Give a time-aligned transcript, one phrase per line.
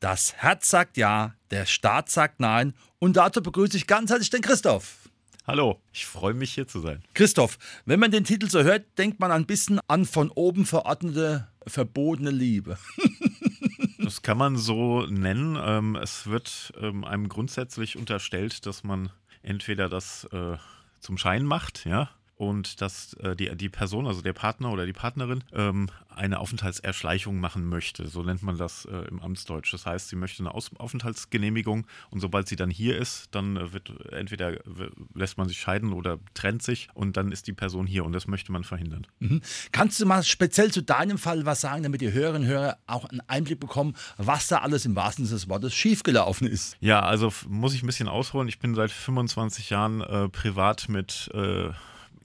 [0.00, 2.72] Das Herz sagt ja, der Staat sagt nein.
[2.98, 5.10] Und dazu begrüße ich ganz herzlich den Christoph.
[5.46, 7.02] Hallo, ich freue mich hier zu sein.
[7.12, 11.48] Christoph, wenn man den Titel so hört, denkt man ein bisschen an von oben verordnete
[11.66, 12.78] verbotene Liebe.
[13.98, 15.58] das kann man so nennen.
[15.62, 19.10] Ähm, es wird ähm, einem grundsätzlich unterstellt, dass man
[19.42, 20.56] entweder das äh,
[21.00, 22.08] zum Schein macht, ja,
[22.40, 27.38] und dass äh, die, die Person, also der Partner oder die Partnerin, ähm, eine Aufenthaltserschleichung
[27.38, 28.06] machen möchte.
[28.08, 29.70] So nennt man das äh, im Amtsdeutsch.
[29.74, 33.72] Das heißt, sie möchte eine Aus Aufenthaltsgenehmigung und sobald sie dann hier ist, dann äh,
[33.74, 34.54] wird entweder
[35.14, 38.26] lässt man sich scheiden oder trennt sich und dann ist die Person hier und das
[38.26, 39.06] möchte man verhindern.
[39.18, 39.42] Mhm.
[39.70, 43.04] Kannst du mal speziell zu deinem Fall was sagen, damit die Hörerinnen und Hörer auch
[43.04, 46.78] einen Einblick bekommen, was da alles im wahrsten Sinne des Wortes schiefgelaufen ist?
[46.80, 48.48] Ja, also muss ich ein bisschen ausholen.
[48.48, 51.68] Ich bin seit 25 Jahren äh, privat mit äh,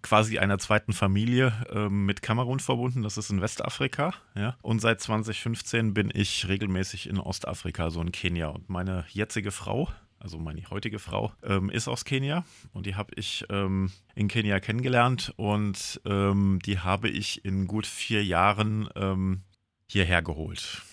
[0.06, 3.02] quasi einer zweiten Familie äh, mit Kamerun verbunden.
[3.02, 4.14] Das ist in Westafrika.
[4.36, 4.56] Ja?
[4.62, 8.50] Und seit 2015 bin ich regelmäßig in Ostafrika, so in Kenia.
[8.50, 9.90] Und meine jetzige Frau,
[10.20, 14.60] also meine heutige Frau, ähm, ist aus Kenia und die habe ich ähm, in Kenia
[14.60, 19.42] kennengelernt und ähm, die habe ich in gut vier Jahren ähm,
[19.88, 20.84] hierher geholt.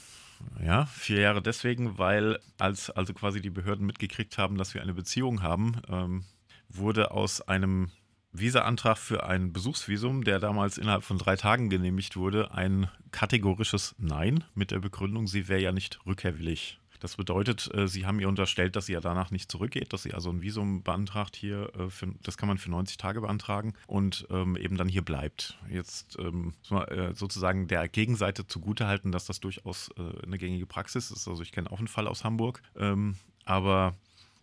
[0.65, 4.95] Ja, vier Jahre deswegen, weil als also quasi die Behörden mitgekriegt haben, dass wir eine
[4.95, 6.25] Beziehung haben, ähm,
[6.71, 7.91] wurde aus einem
[8.33, 14.45] Visa-Antrag für ein Besuchsvisum, der damals innerhalb von drei Tagen genehmigt wurde, ein kategorisches Nein
[14.55, 16.79] mit der Begründung, sie wäre ja nicht rückkehrwillig.
[17.03, 20.15] Das bedeutet, äh, sie haben ihr unterstellt, dass sie ja danach nicht zurückgeht, dass sie
[20.15, 24.25] also ein Visum beantragt hier, äh, für, das kann man für 90 Tage beantragen und
[24.31, 25.59] ähm, eben dann hier bleibt.
[25.69, 31.27] Jetzt ähm, äh, sozusagen der Gegenseite zugutehalten, dass das durchaus äh, eine gängige Praxis ist.
[31.27, 33.97] Also ich kenne auch einen Fall aus Hamburg, ähm, aber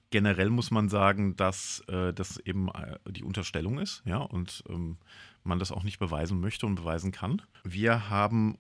[0.10, 4.98] generell muss man sagen, dass äh, das eben äh, die Unterstellung ist, ja, und ähm,
[5.44, 7.42] man das auch nicht beweisen möchte und beweisen kann.
[7.64, 8.58] Wir haben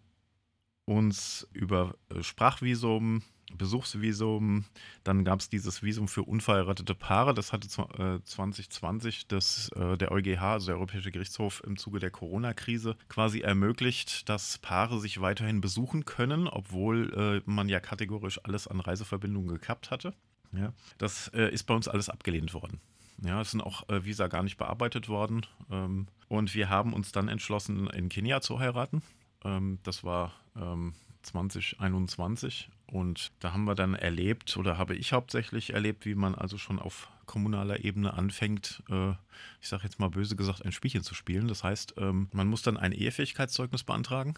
[0.86, 4.66] uns über äh, Sprachvisum, Besuchsvisum,
[5.04, 10.40] dann gab es dieses Visum für unverheiratete Paare, das hatte 2020 äh, das, der EuGH,
[10.40, 16.06] also der Europäische Gerichtshof, im Zuge der Corona-Krise quasi ermöglicht, dass Paare sich weiterhin besuchen
[16.06, 20.14] können, obwohl man ja kategorisch alles an Reiseverbindungen gekappt hatte.
[20.52, 22.80] Ja, das äh, ist bei uns alles abgelehnt worden.
[23.22, 25.46] Ja, es sind auch äh, Visa gar nicht bearbeitet worden.
[25.70, 29.02] Ähm, und wir haben uns dann entschlossen, in Kenia zu heiraten.
[29.44, 30.94] Ähm, das war ähm,
[31.24, 32.70] 2021.
[32.88, 36.80] Und da haben wir dann erlebt, oder habe ich hauptsächlich erlebt, wie man also schon
[36.80, 39.12] auf kommunaler Ebene anfängt, äh,
[39.62, 41.48] ich sage jetzt mal böse gesagt, ein Spielchen zu spielen.
[41.48, 44.34] Das heißt, ähm, man muss dann ein Ehefähigkeitszeugnis beantragen.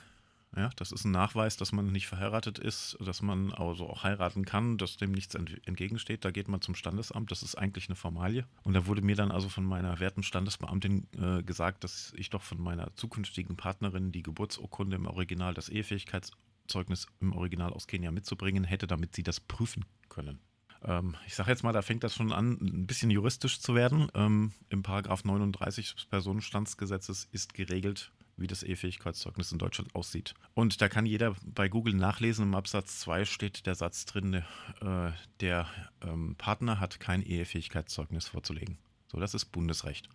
[0.55, 4.43] Ja, das ist ein Nachweis, dass man nicht verheiratet ist, dass man also auch heiraten
[4.43, 6.25] kann, dass dem nichts entgegensteht.
[6.25, 8.45] Da geht man zum Standesamt, das ist eigentlich eine Formalie.
[8.63, 12.41] Und da wurde mir dann also von meiner werten Standesbeamtin äh, gesagt, dass ich doch
[12.41, 18.65] von meiner zukünftigen Partnerin die Geburtsurkunde im Original, das Ehefähigkeitszeugnis im Original aus Kenia mitzubringen
[18.65, 20.41] hätte, damit sie das prüfen können
[20.83, 24.09] ähm, ich sage jetzt mal, da fängt das schon an, ein bisschen juristisch zu werden.
[24.15, 30.33] Ähm, Im Paragraph 39 des Personenstandsgesetzes ist geregelt, wie das E-Fähigkeitszeugnis in Deutschland aussieht.
[30.53, 35.11] Und da kann jeder bei Google nachlesen, im Absatz 2 steht der Satz drin, äh,
[35.39, 35.67] der
[36.01, 38.77] ähm, Partner hat kein Ehefähigkeitszeugnis vorzulegen.
[39.11, 40.09] So, das ist Bundesrecht.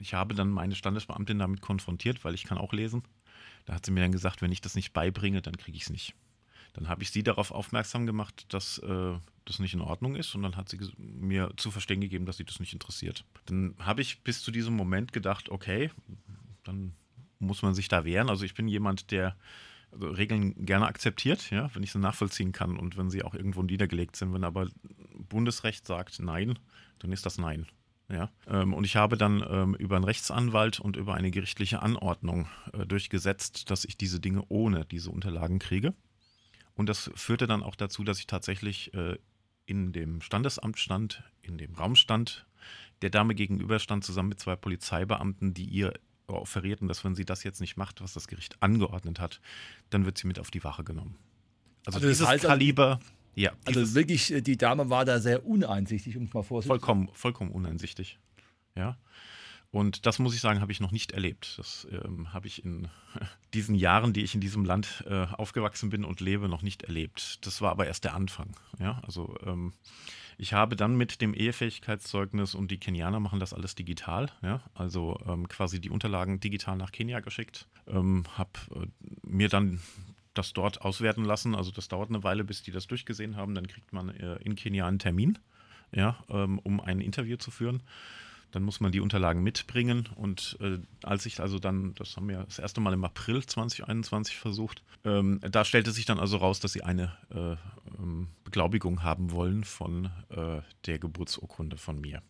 [0.00, 3.02] Ich habe dann meine Standesbeamtin damit konfrontiert, weil ich kann auch lesen.
[3.66, 5.90] Da hat sie mir dann gesagt, wenn ich das nicht beibringe, dann kriege ich es
[5.90, 6.14] nicht.
[6.74, 9.14] Dann habe ich sie darauf aufmerksam gemacht, dass äh,
[9.44, 12.44] das nicht in Ordnung ist und dann hat sie mir zu verstehen gegeben, dass sie
[12.44, 13.24] das nicht interessiert.
[13.46, 15.90] Dann habe ich bis zu diesem Moment gedacht, okay,
[16.64, 16.92] dann
[17.38, 18.28] muss man sich da wehren.
[18.28, 19.36] Also ich bin jemand, der
[19.90, 23.62] also Regeln gerne akzeptiert, ja, wenn ich sie nachvollziehen kann und wenn sie auch irgendwo
[23.62, 24.32] niedergelegt sind.
[24.34, 24.68] Wenn aber
[25.28, 26.58] Bundesrecht sagt Nein,
[26.98, 27.66] dann ist das Nein.
[28.10, 32.48] Ja, ähm, und ich habe dann ähm, über einen Rechtsanwalt und über eine gerichtliche Anordnung
[32.72, 35.92] äh, durchgesetzt, dass ich diese Dinge ohne diese Unterlagen kriege.
[36.74, 39.18] Und das führte dann auch dazu, dass ich tatsächlich äh,
[39.66, 42.46] in dem Standesamt stand, in dem Raum stand,
[43.02, 45.92] der Dame gegenüberstand, zusammen mit zwei Polizeibeamten, die ihr
[46.28, 49.40] offerierten, dass wenn sie das jetzt nicht macht, was das Gericht angeordnet hat,
[49.90, 51.16] dann wird sie mit auf die Wache genommen.
[51.86, 53.00] Also, also dieses heißt, Kaliber,
[53.34, 53.52] ja.
[53.64, 57.52] Also wirklich, äh, die Dame war da sehr uneinsichtig, um es mal vorsichtig Vollkommen, vollkommen
[57.52, 58.18] uneinsichtig.
[58.74, 58.98] Ja.
[59.70, 61.54] Und das muss ich sagen, habe ich noch nicht erlebt.
[61.58, 62.88] Das ähm, habe ich in
[63.54, 67.44] diesen Jahren, die ich in diesem Land äh, aufgewachsen bin und lebe, noch nicht erlebt.
[67.46, 68.56] Das war aber erst der Anfang.
[68.78, 69.74] Ja, also ähm,
[70.38, 75.18] ich habe dann mit dem Ehefähigkeitszeugnis und die Kenianer machen das alles digital, ja, also
[75.26, 78.86] ähm, quasi die Unterlagen digital nach Kenia geschickt, ähm, habe äh,
[79.26, 79.80] mir dann
[80.34, 81.56] das dort auswerten lassen.
[81.56, 83.54] Also das dauert eine Weile, bis die das durchgesehen haben.
[83.54, 85.38] Dann kriegt man äh, in Kenia einen Termin,
[85.92, 87.82] ja, ähm, um ein Interview zu führen.
[88.50, 90.08] Dann muss man die Unterlagen mitbringen.
[90.16, 94.36] Und äh, als ich also dann, das haben wir das erste Mal im April 2021
[94.36, 97.56] versucht, ähm, da stellte sich dann also raus, dass sie eine äh,
[97.98, 102.22] ähm, Beglaubigung haben wollen von äh, der Geburtsurkunde von mir.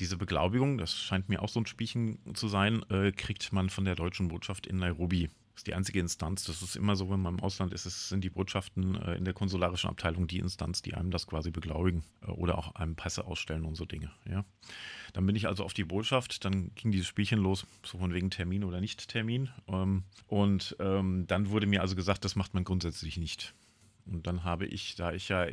[0.00, 3.84] Diese Beglaubigung, das scheint mir auch so ein Spielchen zu sein, äh, kriegt man von
[3.84, 5.28] der deutschen Botschaft in Nairobi
[5.58, 6.44] ist die einzige Instanz.
[6.44, 9.24] Das ist immer so, wenn man im Ausland ist, es sind die Botschaften äh, in
[9.24, 13.26] der konsularischen Abteilung die Instanz, die einem das quasi beglaubigen äh, oder auch einem Pässe
[13.26, 14.10] ausstellen und so Dinge.
[14.28, 14.44] Ja.
[15.12, 18.30] Dann bin ich also auf die Botschaft, dann ging dieses Spielchen los, so von wegen
[18.30, 19.50] Termin oder Nicht-Termin.
[19.66, 23.54] Ähm, und ähm, dann wurde mir also gesagt, das macht man grundsätzlich nicht.
[24.06, 25.46] Und dann habe ich, da ich ja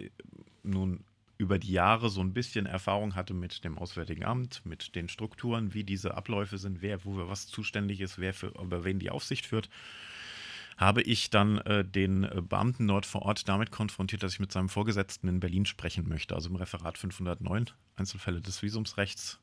[0.64, 1.04] nun
[1.38, 5.74] über die Jahre so ein bisschen Erfahrung hatte mit dem Auswärtigen Amt, mit den Strukturen,
[5.74, 9.46] wie diese Abläufe sind, wer wo was zuständig ist, wer für über wen die Aufsicht
[9.46, 9.70] führt,
[10.78, 14.52] habe ich dann äh, den äh, Beamten dort vor Ort damit konfrontiert, dass ich mit
[14.52, 19.40] seinem Vorgesetzten in Berlin sprechen möchte, also im Referat 509, Einzelfälle des Visumsrechts,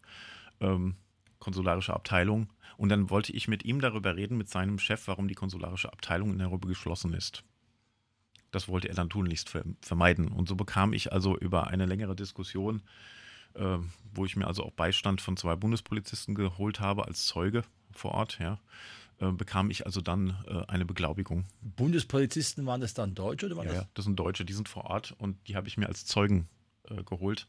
[0.61, 0.97] ähm,
[1.39, 2.49] konsularische Abteilung.
[2.77, 6.31] Und dann wollte ich mit ihm darüber reden, mit seinem Chef, warum die konsularische Abteilung
[6.31, 7.44] in Nairobi geschlossen ist.
[8.53, 9.51] Das wollte er dann tunlichst
[9.81, 10.29] vermeiden.
[10.29, 12.83] Und so bekam ich also über eine längere Diskussion,
[13.55, 13.79] äh,
[14.15, 18.39] wo ich mir also auch Beistand von zwei Bundespolizisten geholt habe als Zeuge vor Ort,
[18.39, 18.61] ja,
[19.19, 21.45] äh, bekam ich also dann äh, eine Beglaubigung.
[21.61, 23.83] Bundespolizisten waren das dann Deutsche oder war ja, das?
[23.83, 26.49] Ja, das sind Deutsche, die sind vor Ort und die habe ich mir als Zeugen
[26.97, 27.47] äh, geholt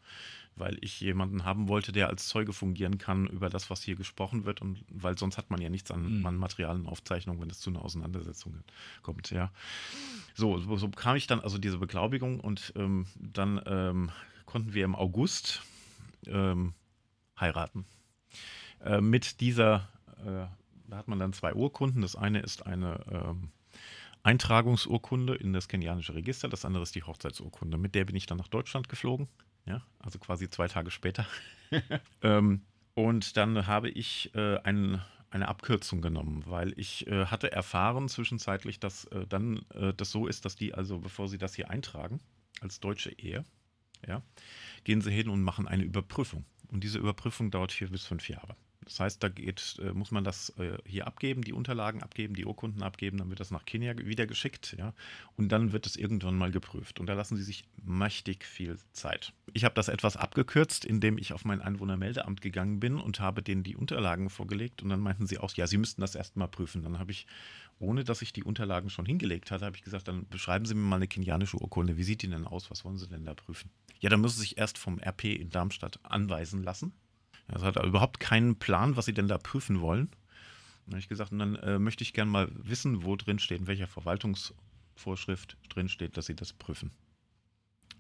[0.56, 4.46] weil ich jemanden haben wollte, der als Zeuge fungieren kann über das, was hier gesprochen
[4.46, 6.26] wird und weil sonst hat man ja nichts an, mhm.
[6.26, 8.64] an Material und Aufzeichnungen, wenn es zu einer Auseinandersetzung
[9.02, 9.52] kommt, ja.
[10.36, 14.12] So, so, so bekam ich dann also diese Beglaubigung und ähm, dann ähm,
[14.46, 15.64] konnten wir im August
[16.28, 16.74] ähm,
[17.40, 17.86] heiraten.
[18.84, 19.88] Äh, mit dieser,
[20.20, 20.46] äh,
[20.88, 22.02] da hat man dann zwei Urkunden.
[22.02, 23.50] Das eine ist eine ähm,
[24.24, 27.78] Eintragungsurkunde in das kenianische Register, das andere ist die Hochzeitsurkunde.
[27.78, 29.28] Mit der bin ich dann nach Deutschland geflogen
[29.66, 31.26] ja, also quasi zwei Tage später.
[32.22, 32.62] ähm,
[32.94, 38.80] und dann habe ich äh, ein, eine Abkürzung genommen, weil ich äh, hatte erfahren zwischenzeitlich,
[38.80, 42.20] dass äh, dann äh, das so ist, dass die also, bevor sie das hier eintragen,
[42.62, 43.46] als deutsche Ehe,
[44.06, 44.22] ja,
[44.84, 46.46] gehen sie hin und machen eine Überprüfung.
[46.68, 48.56] Und diese Überprüfung dauert vier bis fünf Jahre.
[48.86, 52.46] Das heißt, da geht, äh, muss man das äh, hier abgeben, die Unterlagen abgeben, die
[52.46, 54.94] Urkunden abgeben, dann wird das nach Kenia wieder geschickt, ja,
[55.36, 57.00] und dann wird es irgendwann mal geprüft.
[57.00, 59.34] Und da lassen sie sich mächtig viel Zeit.
[59.54, 63.64] Ich habe das etwas abgekürzt, indem ich auf mein Einwohnermeldeamt gegangen bin und habe denen
[63.64, 66.84] die Unterlagen vorgelegt und dann meinten sie auch, ja, sie müssten das erstmal prüfen.
[66.84, 67.28] Dann habe ich,
[67.80, 70.82] ohne dass ich die Unterlagen schon hingelegt hatte, habe ich gesagt, dann beschreiben Sie mir
[70.82, 71.98] mal eine kenianische Urkunde.
[71.98, 72.72] Wie sieht die denn aus?
[72.72, 73.70] Was wollen Sie denn da prüfen?
[74.00, 76.94] Ja, dann müssen Sie sich erst vom RP in Darmstadt anweisen lassen.
[77.48, 80.10] Also hat überhaupt keinen Plan, was sie denn da prüfen wollen.
[80.86, 83.60] Dann habe ich gesagt, und dann äh, möchte ich gerne mal wissen, wo drin steht,
[83.62, 86.92] in welcher Verwaltungsvorschrift drin steht, dass sie das prüfen.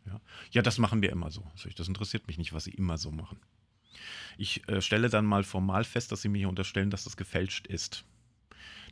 [0.05, 0.19] Ja,
[0.51, 1.43] ja das machen wir immer so.
[1.53, 3.39] Also das interessiert mich nicht, was sie immer so machen.
[4.37, 7.67] Ich äh, stelle dann mal formal fest, dass sie mir hier unterstellen, dass das gefälscht
[7.67, 8.03] ist.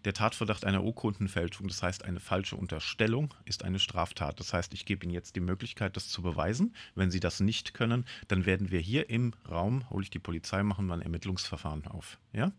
[0.05, 4.39] Der Tatverdacht einer Urkundenfälschung, das heißt eine falsche Unterstellung, ist eine Straftat.
[4.39, 6.75] Das heißt, ich gebe Ihnen jetzt die Möglichkeit, das zu beweisen.
[6.95, 10.63] Wenn Sie das nicht können, dann werden wir hier im Raum, hole ich die Polizei,
[10.63, 12.17] machen wir ein Ermittlungsverfahren auf.
[12.33, 12.51] Ja?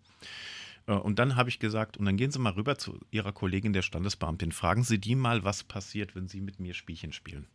[0.87, 3.73] Äh, und dann habe ich gesagt, und dann gehen Sie mal rüber zu Ihrer Kollegin
[3.73, 7.47] der Standesbeamtin, fragen Sie die mal, was passiert, wenn Sie mit mir Spielchen spielen.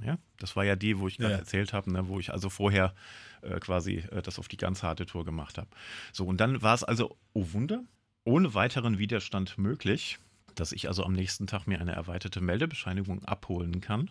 [0.00, 1.38] Ja, das war ja die, wo ich gerade ja.
[1.40, 2.94] erzählt habe, ne, wo ich also vorher
[3.42, 5.68] äh, quasi äh, das auf die ganz harte Tour gemacht habe.
[6.12, 7.84] So, und dann war es also, oh Wunder,
[8.24, 10.18] ohne weiteren Widerstand möglich,
[10.54, 14.10] dass ich also am nächsten Tag mir eine erweiterte Meldebescheinigung abholen kann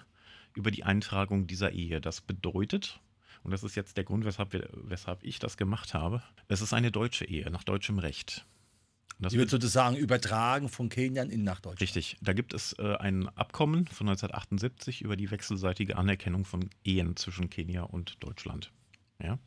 [0.56, 2.02] über die Eintragung dieser Ehe.
[2.02, 3.00] Das bedeutet,
[3.44, 6.74] und das ist jetzt der Grund, weshalb, wir, weshalb ich das gemacht habe, es ist
[6.74, 8.46] eine deutsche Ehe nach deutschem Recht.
[9.20, 11.82] Das die wird sozusagen übertragen von Kenia in nach Deutschland.
[11.82, 12.18] Richtig.
[12.22, 17.50] Da gibt es äh, ein Abkommen von 1978 über die wechselseitige Anerkennung von Ehen zwischen
[17.50, 18.72] Kenia und Deutschland.
[19.24, 19.40] Ja?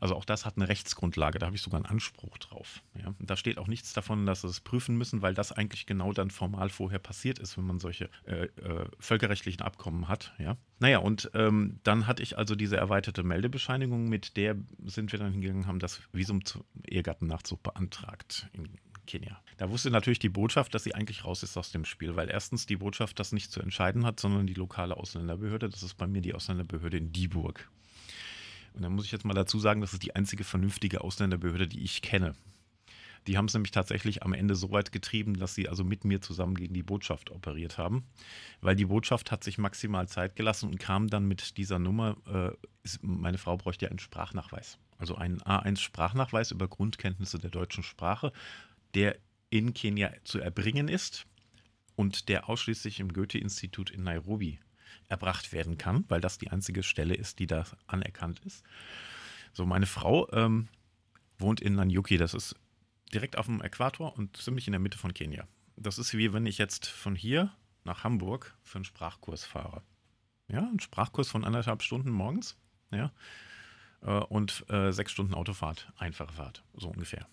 [0.00, 2.82] Also auch das hat eine Rechtsgrundlage, da habe ich sogar einen Anspruch drauf.
[2.94, 3.14] Ja?
[3.18, 6.30] da steht auch nichts davon, dass sie es prüfen müssen, weil das eigentlich genau dann
[6.30, 10.34] formal vorher passiert ist, wenn man solche äh, äh, völkerrechtlichen Abkommen hat.
[10.38, 10.56] Ja?
[10.78, 15.32] Naja, und ähm, dann hatte ich also diese erweiterte Meldebescheinigung, mit der sind wir dann
[15.32, 18.68] hingegangen, haben das Visum zum Ehegattennachzug beantragt in
[19.06, 19.40] Kenia.
[19.56, 22.66] Da wusste natürlich die Botschaft, dass sie eigentlich raus ist aus dem Spiel, weil erstens
[22.66, 25.68] die Botschaft das nicht zu entscheiden hat, sondern die lokale Ausländerbehörde.
[25.68, 27.70] Das ist bei mir die Ausländerbehörde in Dieburg.
[28.74, 31.82] Und dann muss ich jetzt mal dazu sagen, das ist die einzige vernünftige Ausländerbehörde, die
[31.82, 32.34] ich kenne.
[33.26, 36.20] Die haben es nämlich tatsächlich am Ende so weit getrieben, dass sie also mit mir
[36.20, 38.04] zusammen gegen die Botschaft operiert haben.
[38.60, 42.50] Weil die Botschaft hat sich maximal Zeit gelassen und kam dann mit dieser Nummer, äh,
[43.00, 44.78] meine Frau bräuchte ja einen Sprachnachweis.
[44.98, 48.32] Also einen A1-Sprachnachweis über Grundkenntnisse der deutschen Sprache,
[48.94, 49.16] der
[49.50, 51.26] in Kenia zu erbringen ist
[51.96, 54.58] und der ausschließlich im Goethe-Institut in Nairobi
[55.08, 58.64] erbracht werden kann, weil das die einzige Stelle ist, die da anerkannt ist.
[59.52, 60.68] So, meine Frau ähm,
[61.38, 62.56] wohnt in Nanyuki, das ist
[63.12, 65.46] direkt auf dem Äquator und ziemlich in der Mitte von Kenia.
[65.76, 67.52] Das ist wie wenn ich jetzt von hier
[67.84, 69.82] nach Hamburg für einen Sprachkurs fahre.
[70.48, 72.56] Ja, ein Sprachkurs von anderthalb Stunden morgens.
[72.90, 73.12] Ja.
[74.02, 77.26] Äh, und äh, sechs Stunden Autofahrt, einfache Fahrt, so ungefähr.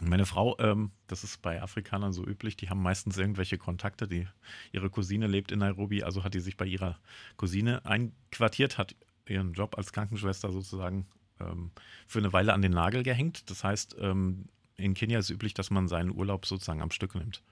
[0.00, 4.06] Meine Frau, ähm, das ist bei Afrikanern so üblich, die haben meistens irgendwelche Kontakte.
[4.06, 4.26] Die,
[4.72, 6.98] ihre Cousine lebt in Nairobi, also hat die sich bei ihrer
[7.36, 8.94] Cousine einquartiert, hat
[9.26, 11.06] ihren Job als Krankenschwester sozusagen
[11.40, 11.70] ähm,
[12.06, 13.50] für eine Weile an den Nagel gehängt.
[13.50, 17.14] Das heißt, ähm, in Kenia ist es üblich, dass man seinen Urlaub sozusagen am Stück
[17.14, 17.42] nimmt.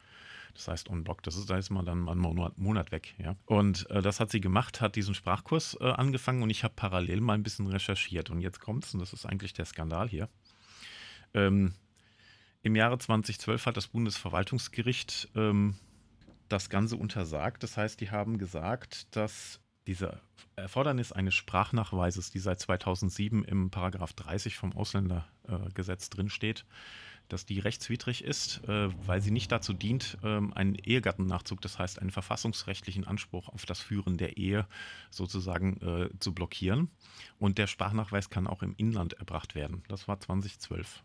[0.52, 1.22] Das heißt on Bock.
[1.22, 3.14] Das ist, da ist man dann mal einen Monat, weg.
[3.18, 3.36] Ja?
[3.46, 7.20] Und äh, das hat sie gemacht, hat diesen Sprachkurs äh, angefangen und ich habe parallel
[7.20, 8.30] mal ein bisschen recherchiert.
[8.30, 10.28] Und jetzt kommt es, und das ist eigentlich der Skandal hier.
[11.32, 11.74] Ähm,
[12.64, 15.76] im Jahre 2012 hat das Bundesverwaltungsgericht ähm,
[16.48, 17.62] das Ganze untersagt.
[17.62, 20.18] Das heißt, die haben gesagt, dass diese
[20.56, 26.64] Erfordernis eines Sprachnachweises, die seit 2007 im Paragraph 30 vom Ausländergesetz äh, drinsteht,
[27.28, 32.00] dass die rechtswidrig ist, äh, weil sie nicht dazu dient, äh, einen Ehegattennachzug, das heißt
[32.00, 34.66] einen verfassungsrechtlichen Anspruch auf das Führen der Ehe
[35.10, 36.90] sozusagen äh, zu blockieren.
[37.38, 39.82] Und der Sprachnachweis kann auch im Inland erbracht werden.
[39.88, 41.02] Das war 2012.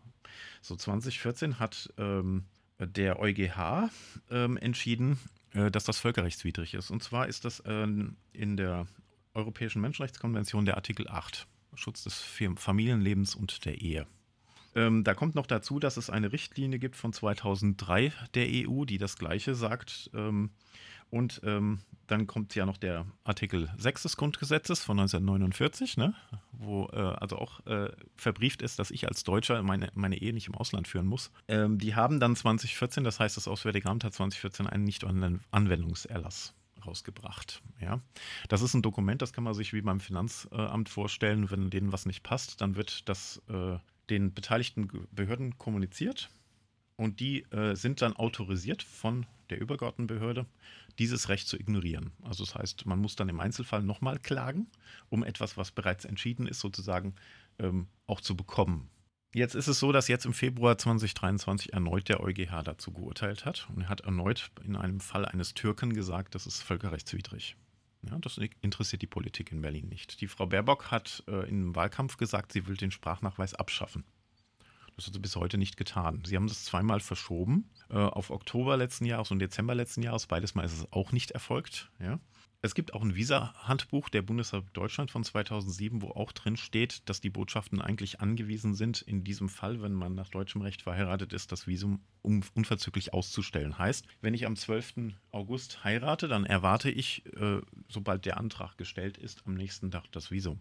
[0.62, 2.44] So 2014 hat ähm,
[2.78, 3.90] der EuGH
[4.30, 5.18] ähm, entschieden,
[5.54, 6.90] äh, dass das völkerrechtswidrig ist.
[6.90, 7.86] Und zwar ist das äh,
[8.32, 8.86] in der
[9.34, 12.20] Europäischen Menschenrechtskonvention der Artikel 8, Schutz des
[12.56, 14.06] Familienlebens und der Ehe.
[14.74, 18.98] Ähm, da kommt noch dazu, dass es eine Richtlinie gibt von 2003 der EU, die
[18.98, 20.10] das Gleiche sagt.
[20.14, 20.50] Ähm,
[21.10, 26.14] und ähm, dann kommt ja noch der Artikel 6 des Grundgesetzes von 1949, ne?
[26.52, 30.48] wo äh, also auch äh, verbrieft ist, dass ich als Deutscher meine, meine Ehe nicht
[30.48, 31.30] im Ausland führen muss.
[31.48, 37.62] Ähm, die haben dann 2014, das heißt, das Auswärtige Amt hat 2014 einen Nicht-Anwendungserlass rausgebracht.
[37.80, 38.00] Ja.
[38.48, 41.50] Das ist ein Dokument, das kann man sich wie beim Finanzamt vorstellen.
[41.50, 46.30] Wenn denen was nicht passt, dann wird das äh, den beteiligten Behörden kommuniziert
[47.00, 50.44] und die äh, sind dann autorisiert von der übergeordneten Behörde,
[50.98, 52.12] dieses Recht zu ignorieren.
[52.22, 54.66] Also das heißt, man muss dann im Einzelfall nochmal klagen,
[55.08, 57.14] um etwas, was bereits entschieden ist, sozusagen
[57.58, 58.90] ähm, auch zu bekommen.
[59.32, 63.66] Jetzt ist es so, dass jetzt im Februar 2023 erneut der EuGH dazu geurteilt hat
[63.74, 67.56] und er hat erneut in einem Fall eines Türken gesagt, das ist völkerrechtswidrig.
[68.02, 70.20] Ja, das interessiert die Politik in Berlin nicht.
[70.20, 74.04] Die Frau Baerbock hat äh, im Wahlkampf gesagt, sie will den Sprachnachweis abschaffen.
[75.00, 76.22] Das hat sie bis heute nicht getan.
[76.26, 80.26] Sie haben das zweimal verschoben, äh, auf Oktober letzten Jahres und Dezember letzten Jahres.
[80.26, 81.90] Beides Mal ist es auch nicht erfolgt.
[81.98, 82.20] Ja.
[82.60, 87.22] Es gibt auch ein Visa-Handbuch der Bundesrepublik Deutschland von 2007, wo auch drin steht, dass
[87.22, 91.50] die Botschaften eigentlich angewiesen sind, in diesem Fall, wenn man nach deutschem Recht verheiratet ist,
[91.50, 93.78] das Visum um, unverzüglich auszustellen.
[93.78, 95.14] Heißt, wenn ich am 12.
[95.30, 100.30] August heirate, dann erwarte ich, äh, sobald der Antrag gestellt ist, am nächsten Tag das
[100.30, 100.60] Visum.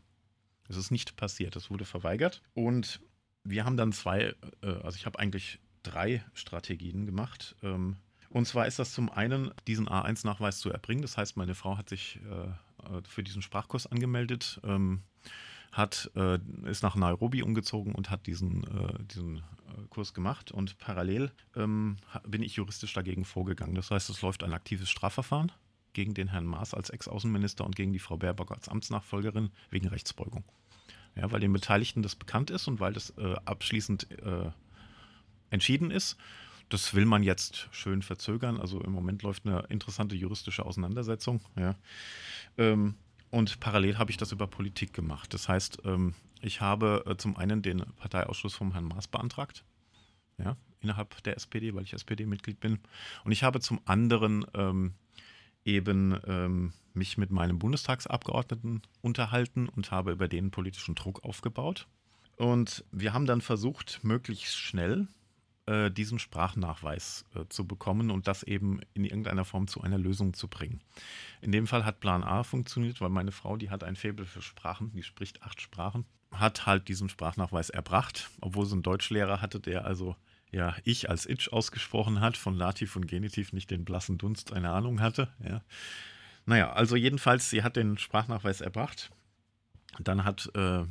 [0.69, 2.41] Es ist nicht passiert, es wurde verweigert.
[2.53, 3.01] Und
[3.43, 7.55] wir haben dann zwei, äh, also ich habe eigentlich drei Strategien gemacht.
[7.63, 7.97] Ähm,
[8.29, 11.01] und zwar ist das zum einen, diesen A1-Nachweis zu erbringen.
[11.01, 12.49] Das heißt, meine Frau hat sich äh,
[12.85, 15.01] äh, für diesen Sprachkurs angemeldet, ähm,
[15.71, 19.41] hat, äh, ist nach Nairobi umgezogen und hat diesen, äh, diesen äh,
[19.89, 20.51] Kurs gemacht.
[20.51, 23.75] Und parallel ähm, bin ich juristisch dagegen vorgegangen.
[23.75, 25.51] Das heißt, es läuft ein aktives Strafverfahren
[25.93, 30.43] gegen den Herrn Maas als Ex-Außenminister und gegen die Frau Baerbock als Amtsnachfolgerin wegen Rechtsbeugung.
[31.15, 34.07] Ja, weil den Beteiligten das bekannt ist und weil das äh, abschließend
[35.49, 36.17] entschieden ist
[36.69, 38.59] das will man jetzt schön verzögern.
[38.59, 41.41] Also im Moment läuft eine interessante juristische Auseinandersetzung.
[41.55, 41.75] Ja.
[42.57, 42.95] Ähm,
[43.31, 45.33] und parallel habe ich das über Politik gemacht.
[45.33, 49.65] Das heißt, ähm, ich habe äh, zum einen den Parteiausschuss vom Herrn Maas beantragt,
[50.37, 52.79] ja, innerhalb der SPD, weil ich SPD-Mitglied bin.
[53.23, 54.93] Und ich habe zum anderen ähm,
[55.75, 61.87] eben ähm, mich mit meinem Bundestagsabgeordneten unterhalten und habe über den politischen Druck aufgebaut.
[62.35, 65.07] Und wir haben dann versucht, möglichst schnell
[65.65, 70.33] äh, diesen Sprachnachweis äh, zu bekommen und das eben in irgendeiner Form zu einer Lösung
[70.33, 70.81] zu bringen.
[71.41, 74.41] In dem Fall hat Plan A funktioniert, weil meine Frau, die hat ein Faible für
[74.41, 79.59] Sprachen, die spricht acht Sprachen, hat halt diesen Sprachnachweis erbracht, obwohl sie einen Deutschlehrer hatte,
[79.59, 80.15] der also
[80.51, 84.71] ja, ich als Itch ausgesprochen hat, von Lativ und Genitiv nicht den blassen Dunst eine
[84.71, 85.29] Ahnung hatte.
[85.43, 85.61] Ja.
[86.45, 89.11] Naja, also jedenfalls, sie hat den Sprachnachweis erbracht.
[89.99, 90.85] Dann hat äh,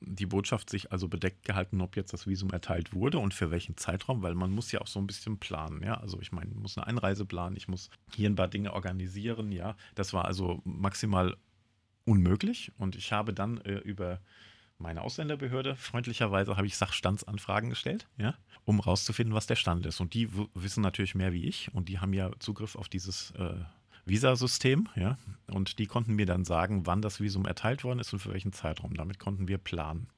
[0.00, 3.76] die Botschaft sich also bedeckt gehalten, ob jetzt das Visum erteilt wurde und für welchen
[3.76, 5.94] Zeitraum, weil man muss ja auch so ein bisschen planen, ja.
[5.94, 9.50] Also ich meine, ich muss eine Einreise planen, ich muss hier ein paar Dinge organisieren,
[9.52, 9.76] ja.
[9.94, 11.36] Das war also maximal
[12.04, 14.20] unmöglich und ich habe dann äh, über
[14.78, 20.00] meine Ausländerbehörde, freundlicherweise habe ich Sachstandsanfragen gestellt, ja, um rauszufinden, was der Stand ist.
[20.00, 23.54] Und die wissen natürlich mehr wie ich und die haben ja Zugriff auf dieses äh,
[24.04, 25.18] Visasystem, ja,
[25.48, 28.52] und die konnten mir dann sagen, wann das Visum erteilt worden ist und für welchen
[28.52, 28.94] Zeitraum.
[28.94, 30.08] Damit konnten wir planen.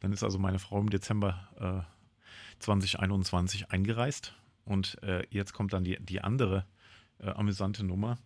[0.00, 5.84] Dann ist also meine Frau im Dezember äh, 2021 eingereist und äh, jetzt kommt dann
[5.84, 6.66] die, die andere
[7.18, 8.18] äh, amüsante Nummer.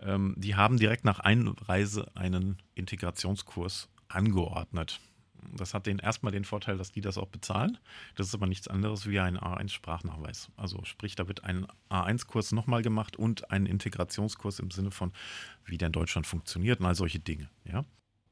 [0.00, 5.00] Ähm, die haben direkt nach Einreise einen Integrationskurs angeordnet.
[5.54, 7.78] Das hat denen erstmal den Vorteil, dass die das auch bezahlen.
[8.14, 10.50] Das ist aber nichts anderes wie ein A1-Sprachnachweis.
[10.56, 15.12] Also sprich, da wird ein A1-Kurs nochmal gemacht und ein Integrationskurs im Sinne von,
[15.64, 17.50] wie der in Deutschland funktioniert und all solche Dinge.
[17.64, 17.84] Ja?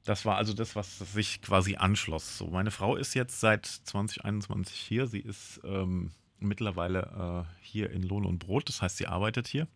[0.04, 2.38] Das war also das, was sich quasi anschloss.
[2.38, 5.06] So, meine Frau ist jetzt seit 2021 hier.
[5.06, 8.68] Sie ist ähm, mittlerweile äh, hier in Lohn und Brot.
[8.68, 9.68] Das heißt, sie arbeitet hier.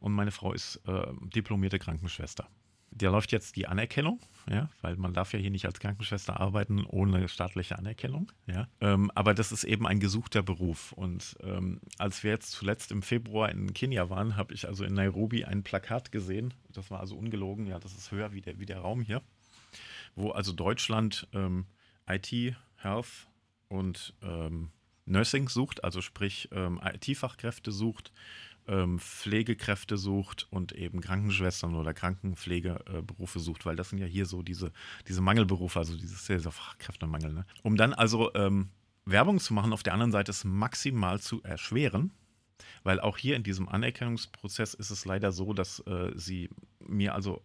[0.00, 2.46] Und meine Frau ist äh, diplomierte Krankenschwester
[2.90, 6.84] der läuft jetzt die Anerkennung, ja, weil man darf ja hier nicht als Krankenschwester arbeiten
[6.84, 8.68] ohne staatliche Anerkennung, ja.
[8.80, 10.92] Ähm, aber das ist eben ein gesuchter Beruf.
[10.92, 14.94] Und ähm, als wir jetzt zuletzt im Februar in Kenia waren, habe ich also in
[14.94, 16.52] Nairobi ein Plakat gesehen.
[16.72, 19.22] Das war also ungelogen, ja, das ist höher wie der, wie der Raum hier,
[20.16, 21.66] wo also Deutschland ähm,
[22.08, 23.28] IT, Health
[23.68, 24.70] und ähm,
[25.06, 28.12] Nursing sucht, also sprich ähm, IT-Fachkräfte sucht
[28.70, 34.26] ähm, Pflegekräfte sucht und eben Krankenschwestern oder Krankenpflegeberufe äh, sucht, weil das sind ja hier
[34.26, 34.72] so diese,
[35.08, 37.32] diese Mangelberufe, also dieses sehr Fachkräftemangel.
[37.32, 37.46] Ne?
[37.62, 38.70] Um dann also ähm,
[39.04, 42.12] Werbung zu machen, auf der anderen Seite es maximal zu erschweren,
[42.84, 46.48] weil auch hier in diesem Anerkennungsprozess ist es leider so, dass äh, sie
[46.78, 47.42] mir also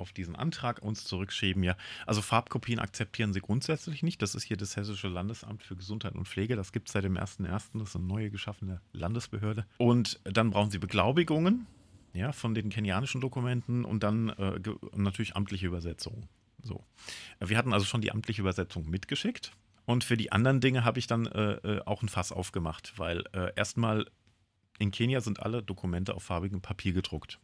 [0.00, 1.76] auf diesen Antrag uns zurückschieben, ja.
[2.06, 4.22] Also Farbkopien akzeptieren sie grundsätzlich nicht.
[4.22, 6.56] Das ist hier das Hessische Landesamt für Gesundheit und Pflege.
[6.56, 7.78] Das gibt es seit dem 1.1.
[7.78, 9.66] Das ist eine neue geschaffene Landesbehörde.
[9.78, 11.66] Und dann brauchen sie Beglaubigungen
[12.12, 14.60] ja, von den kenianischen Dokumenten und dann äh,
[14.94, 16.28] natürlich amtliche Übersetzungen.
[16.62, 16.84] So.
[17.38, 19.52] Wir hatten also schon die amtliche Übersetzung mitgeschickt.
[19.86, 23.24] Und für die anderen Dinge habe ich dann äh, äh auch ein Fass aufgemacht, weil
[23.32, 24.06] äh, erstmal
[24.78, 27.38] in Kenia sind alle Dokumente auf farbigem Papier gedruckt.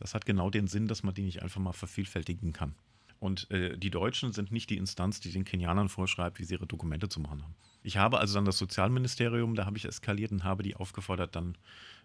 [0.00, 2.74] Das hat genau den Sinn, dass man die nicht einfach mal vervielfältigen kann.
[3.20, 6.66] Und äh, die Deutschen sind nicht die Instanz, die den Kenianern vorschreibt, wie sie ihre
[6.66, 7.54] Dokumente zu machen haben.
[7.82, 11.56] Ich habe also dann das Sozialministerium, da habe ich eskaliert und habe die aufgefordert, dann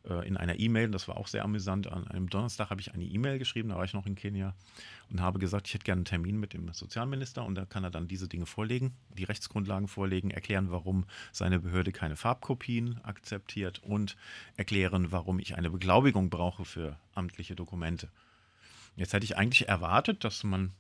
[0.10, 3.06] äh, in einer E-Mail, das war auch sehr amüsant, an einem Donnerstag habe ich eine
[3.06, 4.56] E-Mail geschrieben, da war ich noch in Kenia
[5.10, 7.92] und habe gesagt, ich hätte gerne einen Termin mit dem Sozialminister und da kann er
[7.92, 14.18] dann diese Dinge vorlegen, die Rechtsgrundlagen vorlegen, erklären, warum seine Behörde keine Farbkopien akzeptiert und
[14.58, 18.10] erklären, warum ich eine Beglaubigung brauche für amtliche Dokumente.
[18.98, 20.72] Jetzt hätte ich eigentlich erwartet, dass man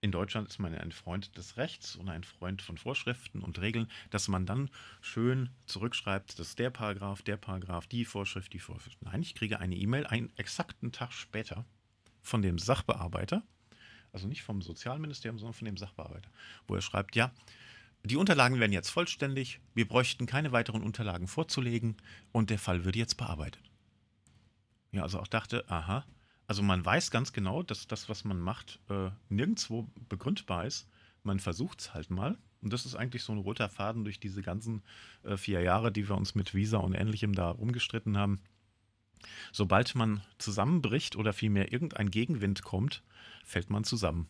[0.00, 3.90] in Deutschland ist man ein Freund des Rechts und ein Freund von Vorschriften und Regeln,
[4.10, 9.00] dass man dann schön zurückschreibt, dass der Paragraph, der Paragraph, die Vorschrift, die Vorschrift.
[9.02, 11.64] Nein, ich kriege eine E-Mail einen exakten Tag später
[12.22, 13.42] von dem Sachbearbeiter,
[14.12, 16.30] also nicht vom Sozialministerium, sondern von dem Sachbearbeiter,
[16.66, 17.32] wo er schreibt, ja,
[18.04, 21.96] die Unterlagen werden jetzt vollständig, wir bräuchten keine weiteren Unterlagen vorzulegen
[22.32, 23.62] und der Fall würde jetzt bearbeitet.
[24.92, 26.04] Ja, also auch dachte, aha,
[26.46, 30.88] also man weiß ganz genau, dass das, was man macht, äh, nirgendwo begründbar ist.
[31.22, 32.38] Man versucht es halt mal.
[32.62, 34.82] Und das ist eigentlich so ein roter Faden durch diese ganzen
[35.22, 38.40] äh, vier Jahre, die wir uns mit Visa und Ähnlichem da rumgestritten haben.
[39.52, 43.02] Sobald man zusammenbricht oder vielmehr irgendein Gegenwind kommt,
[43.44, 44.28] fällt man zusammen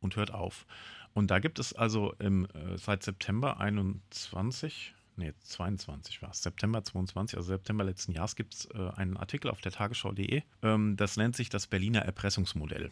[0.00, 0.66] und hört auf.
[1.12, 6.82] Und da gibt es also im, äh, seit September 21, nee, 22 war es, September
[6.82, 10.42] 22, also September letzten Jahres, gibt es äh, einen Artikel auf der Tagesschau.de.
[10.62, 12.90] Ähm, das nennt sich das Berliner Erpressungsmodell.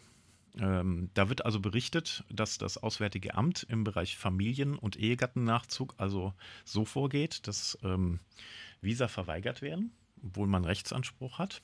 [0.59, 6.33] Ähm, da wird also berichtet, dass das Auswärtige Amt im Bereich Familien- und Ehegattennachzug also
[6.65, 8.19] so vorgeht, dass ähm,
[8.81, 9.91] Visa verweigert werden,
[10.23, 11.61] obwohl man Rechtsanspruch hat.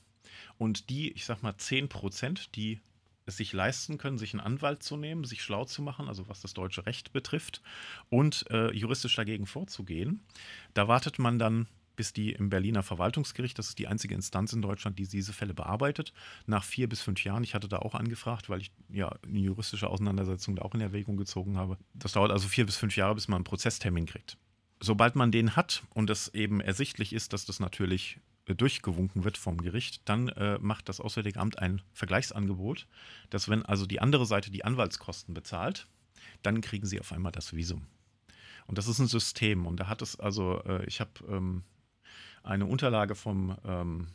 [0.58, 2.80] Und die, ich sag mal, 10 Prozent, die
[3.26, 6.40] es sich leisten können, sich einen Anwalt zu nehmen, sich schlau zu machen, also was
[6.40, 7.62] das deutsche Recht betrifft,
[8.10, 10.22] und äh, juristisch dagegen vorzugehen.
[10.74, 14.62] Da wartet man dann, bis die im Berliner Verwaltungsgericht, das ist die einzige Instanz in
[14.62, 16.12] Deutschland, die diese Fälle bearbeitet,
[16.46, 17.44] nach vier bis fünf Jahren.
[17.44, 21.16] Ich hatte da auch angefragt, weil ich ja eine juristische Auseinandersetzung da auch in Erwägung
[21.16, 21.78] gezogen habe.
[21.94, 24.36] Das dauert also vier bis fünf Jahre, bis man einen Prozesstermin kriegt.
[24.80, 29.58] Sobald man den hat und es eben ersichtlich ist, dass das natürlich durchgewunken wird vom
[29.62, 32.86] Gericht, dann äh, macht das Auswärtige Amt ein Vergleichsangebot,
[33.30, 35.86] dass wenn also die andere Seite die Anwaltskosten bezahlt,
[36.42, 37.86] dann kriegen sie auf einmal das Visum.
[38.66, 39.66] Und das ist ein System.
[39.66, 41.62] Und da hat es also, äh, ich habe ähm,
[42.42, 44.08] eine Unterlage vom ähm,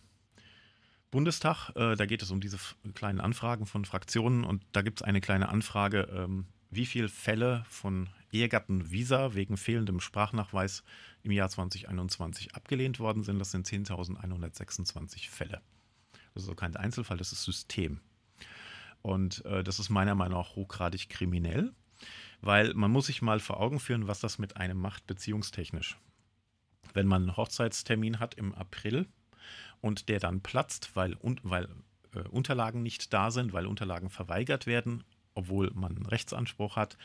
[1.11, 2.59] Bundestag, äh, da geht es um diese
[2.93, 7.65] kleinen Anfragen von Fraktionen und da gibt es eine kleine Anfrage, ähm, wie viele Fälle
[7.69, 10.83] von Ehegatten-Visa wegen fehlendem Sprachnachweis
[11.23, 13.39] im Jahr 2021 abgelehnt worden sind.
[13.39, 15.61] Das sind 10.126 Fälle.
[16.11, 17.99] Das ist also kein Einzelfall, das ist System.
[19.01, 21.73] Und äh, das ist meiner Meinung nach hochgradig kriminell,
[22.41, 25.97] weil man muss sich mal vor Augen führen, was das mit einem macht, beziehungstechnisch.
[26.93, 29.07] Wenn man einen Hochzeitstermin hat im April
[29.81, 31.67] und der dann platzt, weil, un, weil
[32.13, 35.03] äh, Unterlagen nicht da sind, weil Unterlagen verweigert werden,
[35.35, 36.97] obwohl man einen Rechtsanspruch hat,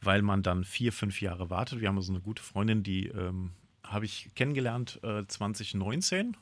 [0.00, 1.80] weil man dann vier, fünf Jahre wartet.
[1.80, 6.36] Wir haben so also eine gute Freundin, die ähm, habe ich kennengelernt äh, 2019.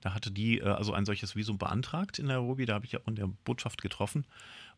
[0.00, 2.66] Da hatte die äh, also ein solches Visum beantragt in Nairobi.
[2.66, 4.26] Da habe ich ja in der Botschaft getroffen.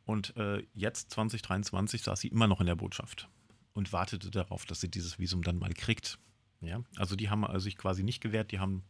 [0.05, 3.29] Und äh, jetzt, 2023, saß sie immer noch in der Botschaft
[3.73, 6.19] und wartete darauf, dass sie dieses Visum dann mal kriegt.
[6.61, 8.85] Ja, also die haben sich quasi nicht gewehrt, die haben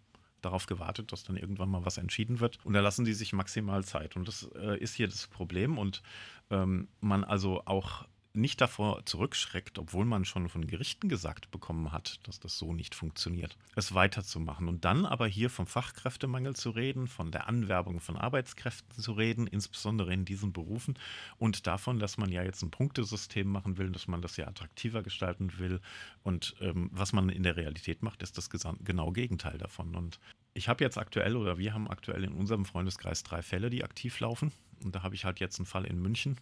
[0.44, 2.58] darauf gewartet, dass dann irgendwann mal was entschieden wird.
[2.64, 4.16] Und da lassen die sich maximal Zeit.
[4.16, 5.78] Und das äh, ist hier das Problem.
[5.78, 6.02] Und
[6.50, 12.18] ähm, man also auch nicht davor zurückschreckt, obwohl man schon von Gerichten gesagt bekommen hat,
[12.26, 14.68] dass das so nicht funktioniert, es weiterzumachen.
[14.68, 19.46] Und dann aber hier vom Fachkräftemangel zu reden, von der Anwerbung von Arbeitskräften zu reden,
[19.46, 20.98] insbesondere in diesen Berufen
[21.38, 25.02] und davon, dass man ja jetzt ein Punktesystem machen will, dass man das ja attraktiver
[25.02, 25.80] gestalten will.
[26.24, 29.94] Und ähm, was man in der Realität macht, ist das genau Gegenteil davon.
[29.94, 30.18] Und
[30.54, 34.18] ich habe jetzt aktuell oder wir haben aktuell in unserem Freundeskreis drei Fälle, die aktiv
[34.18, 34.52] laufen.
[34.82, 36.36] Und da habe ich halt jetzt einen Fall in München,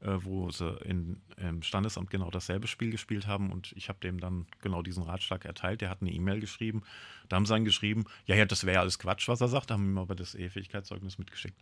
[0.00, 4.46] wo sie in, im Standesamt genau dasselbe Spiel gespielt haben und ich habe dem dann
[4.60, 5.80] genau diesen Ratschlag erteilt.
[5.80, 6.82] Der hat eine E-Mail geschrieben.
[7.28, 9.70] Da haben sie dann geschrieben, ja, ja, das wäre ja alles Quatsch, was er sagt,
[9.70, 11.60] haben ihm aber das Ehefähigkeitszeugnis mitgeschickt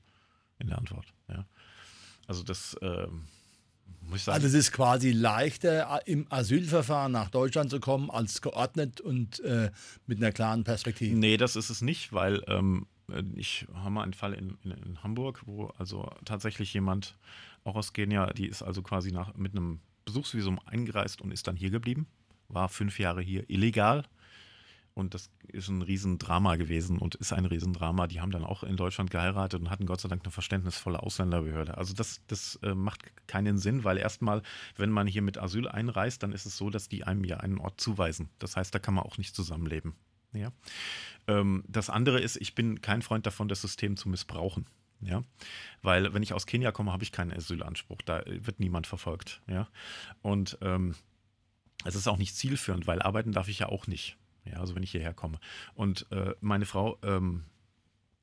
[0.58, 1.06] in der Antwort.
[1.28, 1.46] Ja.
[2.26, 3.06] Also das äh,
[4.00, 4.34] muss ich sagen.
[4.34, 9.70] Also es ist quasi leichter, im Asylverfahren nach Deutschland zu kommen, als geordnet und äh,
[10.06, 11.16] mit einer klaren Perspektive.
[11.16, 12.86] Nee, das ist es nicht, weil ähm,
[13.36, 17.16] ich habe mal einen Fall in, in, in Hamburg, wo also tatsächlich jemand
[17.64, 21.56] auch aus Kenia, die ist also quasi nach, mit einem Besuchsvisum eingereist und ist dann
[21.56, 22.06] hier geblieben,
[22.48, 24.04] war fünf Jahre hier illegal.
[24.92, 28.06] Und das ist ein Riesendrama gewesen und ist ein Riesendrama.
[28.06, 31.76] Die haben dann auch in Deutschland geheiratet und hatten Gott sei Dank eine verständnisvolle Ausländerbehörde.
[31.76, 34.42] Also das, das äh, macht keinen Sinn, weil erstmal,
[34.76, 37.58] wenn man hier mit Asyl einreist, dann ist es so, dass die einem ja einen
[37.58, 38.28] Ort zuweisen.
[38.38, 39.94] Das heißt, da kann man auch nicht zusammenleben.
[40.32, 40.52] Ja?
[41.26, 44.66] Ähm, das andere ist, ich bin kein Freund davon, das System zu missbrauchen.
[45.04, 45.22] Ja,
[45.82, 48.02] weil wenn ich aus Kenia komme, habe ich keinen Asylanspruch.
[48.04, 49.42] Da wird niemand verfolgt.
[49.46, 49.68] Ja,
[50.22, 50.94] und ähm,
[51.84, 54.16] es ist auch nicht zielführend, weil arbeiten darf ich ja auch nicht.
[54.44, 55.38] Ja, also wenn ich hierher komme.
[55.74, 57.44] Und äh, meine Frau ähm,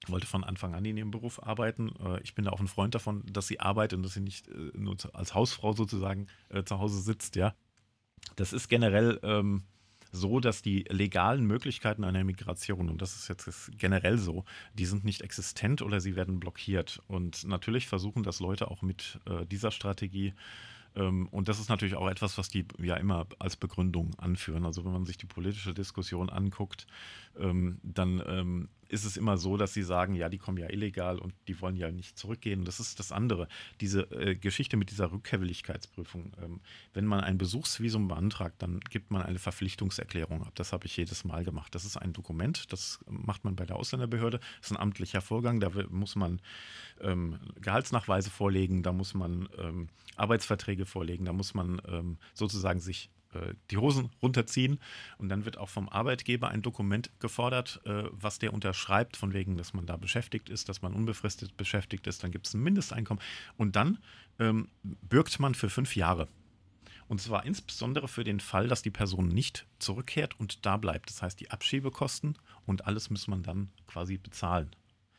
[0.07, 1.93] wollte von Anfang an in ihrem Beruf arbeiten.
[2.03, 4.47] Äh, ich bin da auch ein Freund davon, dass sie arbeitet und dass sie nicht
[4.47, 7.35] äh, nur als Hausfrau sozusagen äh, zu Hause sitzt.
[7.35, 7.55] Ja,
[8.35, 9.63] das ist generell ähm,
[10.11, 14.43] so, dass die legalen Möglichkeiten einer Migration, und das ist jetzt generell so,
[14.73, 17.01] die sind nicht existent oder sie werden blockiert.
[17.07, 20.33] Und natürlich versuchen das Leute auch mit äh, dieser Strategie
[20.95, 24.65] ähm, und das ist natürlich auch etwas, was die ja immer als Begründung anführen.
[24.65, 26.87] Also wenn man sich die politische Diskussion anguckt,
[27.39, 31.17] ähm, dann ähm, ist es immer so, dass sie sagen, ja, die kommen ja illegal
[31.17, 32.65] und die wollen ja nicht zurückgehen.
[32.65, 33.47] Das ist das andere.
[33.79, 36.33] Diese äh, Geschichte mit dieser Rückkehrwilligkeitsprüfung.
[36.43, 36.59] Ähm,
[36.93, 40.53] wenn man ein Besuchsvisum beantragt, dann gibt man eine Verpflichtungserklärung ab.
[40.55, 41.73] Das habe ich jedes Mal gemacht.
[41.73, 44.39] Das ist ein Dokument, das macht man bei der Ausländerbehörde.
[44.39, 45.61] Das ist ein amtlicher Vorgang.
[45.61, 46.41] Da muss man
[46.99, 53.09] ähm, Gehaltsnachweise vorlegen, da muss man ähm, Arbeitsverträge vorlegen, da muss man ähm, sozusagen sich
[53.33, 54.79] äh, die Hosen runterziehen
[55.17, 59.57] und dann wird auch vom Arbeitgeber ein Dokument gefordert, äh, was der unterschreibt, von wegen,
[59.57, 63.23] dass man da beschäftigt ist, dass man unbefristet beschäftigt ist, dann gibt es ein Mindesteinkommen
[63.57, 63.99] und dann
[64.39, 66.27] ähm, bürgt man für fünf Jahre.
[67.07, 71.09] Und zwar insbesondere für den Fall, dass die Person nicht zurückkehrt und da bleibt.
[71.09, 74.71] Das heißt, die Abschiebekosten und alles muss man dann quasi bezahlen.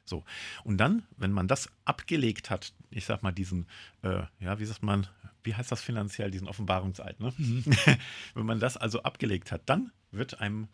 [0.05, 0.25] So.
[0.65, 3.67] Und dann, wenn man das abgelegt hat, ich sag mal, diesen,
[4.03, 5.07] äh, ja, wie sagt man,
[5.45, 7.33] wie heißt das finanziell, diesen Offenbarungseid, ne?
[7.37, 7.65] Mhm.
[8.35, 10.69] wenn man das also abgelegt hat, dann wird einem,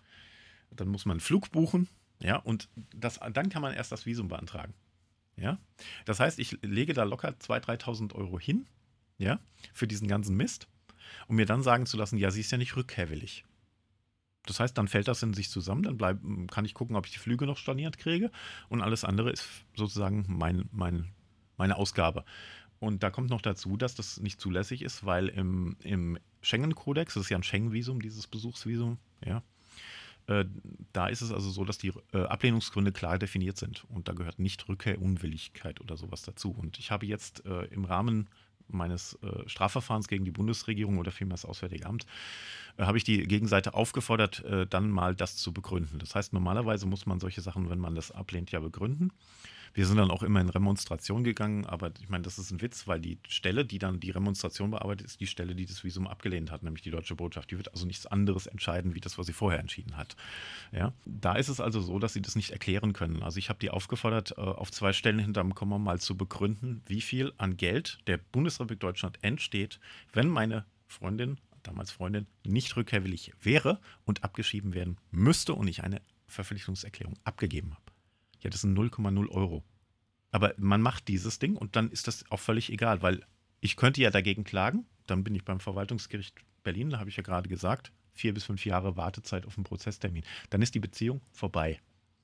[0.71, 1.89] dann muss man einen Flug buchen,
[2.21, 4.75] ja, und das, dann kann man erst das Visum beantragen.
[5.37, 5.59] Ja,
[6.05, 8.67] das heißt, ich lege da locker 2.000, 3.000 Euro hin,
[9.19, 9.39] ja,
[9.73, 10.67] für diesen ganzen Mist,
[11.29, 13.45] um mir dann sagen zu lassen, ja, sie ist ja nicht rückkehrwillig.
[14.47, 17.13] Das heißt, dann fällt das in sich zusammen, dann bleib, kann ich gucken, ob ich
[17.13, 18.33] die Flüge noch storniert kriege
[18.69, 21.13] und alles andere ist sozusagen mein, mein,
[21.57, 22.25] meine Ausgabe.
[22.81, 27.25] Und da kommt noch dazu, dass das nicht zulässig ist, weil im, im Schengen-Kodex, das
[27.25, 29.43] ist ja ein Schengen-Visum, dieses Besuchsvisum, ja,
[30.29, 30.45] äh,
[30.93, 34.39] da ist es also so, dass die äh, Ablehnungsgründe klar definiert sind und da gehört
[34.39, 36.51] nicht Rückkehrunwilligkeit oder sowas dazu.
[36.51, 38.29] Und ich habe jetzt äh, im Rahmen
[38.69, 42.07] meines äh, Strafverfahrens gegen die Bundesregierung oder vielmehr das Auswärtige Amt,
[42.77, 45.99] äh, habe ich die Gegenseite aufgefordert, äh, dann mal das zu begründen.
[45.99, 49.11] Das heißt, normalerweise muss man solche Sachen, wenn man das ablehnt, ja begründen.
[49.79, 52.89] Wir sind dann auch immer in Remonstration gegangen, aber ich meine, das ist ein Witz,
[52.89, 56.51] weil die Stelle, die dann die Remonstration bearbeitet, ist die Stelle, die das Visum abgelehnt
[56.51, 57.53] hat, nämlich die deutsche Botschaft.
[57.53, 60.17] Die wird also nichts anderes entscheiden, wie das, was sie vorher entschieden hat.
[60.73, 60.95] Ja?
[61.05, 63.23] Da ist es also so, dass sie das nicht erklären können.
[63.23, 67.01] Also ich habe die aufgefordert, äh, auf zwei Stellen hinterm Komma mal zu begründen, wie
[67.01, 69.79] viel an Geld der Bundesrepublik Deutschland entsteht,
[70.13, 76.03] wenn meine Freundin damals Freundin, nicht rückkehrwillig wäre und abgeschrieben werden müsste und ich eine
[76.27, 77.88] Verpflichtungserklärung abgegeben habe.
[78.41, 79.65] Ja, das sind 0,0 Euro.
[80.31, 83.25] Aber man macht dieses Ding und dann ist das auch völlig egal, weil
[83.61, 84.87] ich könnte ja dagegen klagen.
[85.07, 88.65] Dann bin ich beim Verwaltungsgericht Berlin, da habe ich ja gerade gesagt, vier bis fünf
[88.67, 90.25] Jahre Wartezeit auf einen Prozesstermin.
[90.51, 91.81] Dann ist die Beziehung vorbei.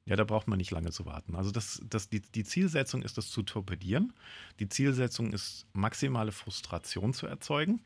[0.07, 1.35] Ja, da braucht man nicht lange zu warten.
[1.35, 4.13] Also das, das, die, die Zielsetzung ist, das zu torpedieren.
[4.59, 7.81] Die Zielsetzung ist, maximale Frustration zu erzeugen.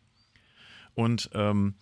[0.94, 1.76] Und ähm,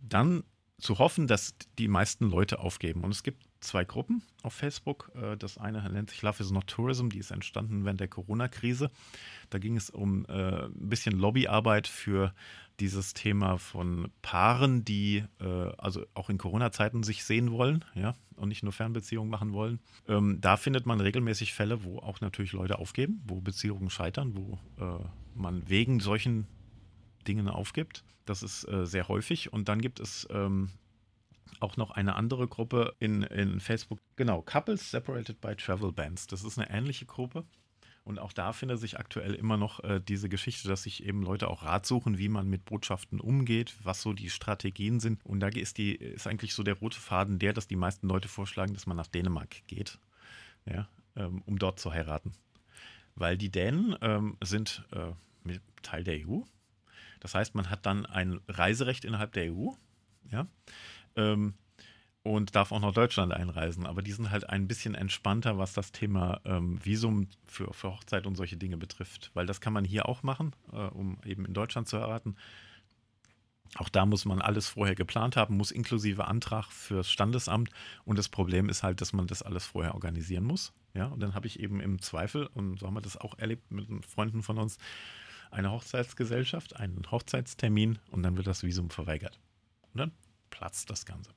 [0.00, 0.44] dann
[0.78, 3.02] zu hoffen, dass die meisten Leute aufgeben.
[3.02, 5.10] Und es gibt zwei Gruppen auf Facebook.
[5.14, 8.90] Äh, das eine nennt sich Love is Not Tourism, die ist entstanden während der Corona-Krise.
[9.50, 12.34] Da ging es um äh, ein bisschen Lobbyarbeit für
[12.80, 18.48] dieses Thema von Paaren, die äh, also auch in Corona-Zeiten sich sehen wollen, ja, und
[18.48, 19.78] nicht nur Fernbeziehungen machen wollen.
[20.08, 24.58] Ähm, da findet man regelmäßig Fälle, wo auch natürlich Leute aufgeben, wo Beziehungen scheitern, wo
[25.34, 26.46] man wegen solchen
[27.26, 28.04] Dingen aufgibt.
[28.24, 29.52] Das ist äh, sehr häufig.
[29.52, 30.70] Und dann gibt es ähm,
[31.60, 34.00] auch noch eine andere Gruppe in, in Facebook.
[34.16, 36.26] Genau, Couples Separated by Travel Bans.
[36.26, 37.44] Das ist eine ähnliche Gruppe.
[38.04, 41.48] Und auch da findet sich aktuell immer noch äh, diese Geschichte, dass sich eben Leute
[41.48, 45.24] auch Rat suchen, wie man mit Botschaften umgeht, was so die Strategien sind.
[45.24, 48.26] Und da ist, die, ist eigentlich so der rote Faden der, dass die meisten Leute
[48.26, 50.00] vorschlagen, dass man nach Dänemark geht,
[50.66, 52.32] ja, ähm, um dort zu heiraten.
[53.14, 55.12] Weil die Dänen ähm, sind äh,
[55.82, 56.40] Teil der EU,
[57.22, 59.68] das heißt, man hat dann ein Reiserecht innerhalb der EU,
[60.32, 60.48] ja,
[61.16, 61.54] ähm,
[62.22, 63.86] und darf auch nach Deutschland einreisen.
[63.86, 68.26] Aber die sind halt ein bisschen entspannter, was das Thema ähm, Visum für, für Hochzeit
[68.26, 69.30] und solche Dinge betrifft.
[69.34, 72.36] Weil das kann man hier auch machen, äh, um eben in Deutschland zu heiraten.
[73.76, 77.70] Auch da muss man alles vorher geplant haben, muss inklusive Antrag fürs Standesamt.
[78.04, 80.72] Und das Problem ist halt, dass man das alles vorher organisieren muss.
[80.94, 83.70] Ja, und dann habe ich eben im Zweifel, und so haben wir das auch erlebt
[83.70, 84.76] mit Freunden von uns,
[85.50, 89.38] eine Hochzeitsgesellschaft, einen Hochzeitstermin und dann wird das Visum verweigert.
[89.92, 90.12] Und dann
[90.52, 91.32] platzt das Ganze.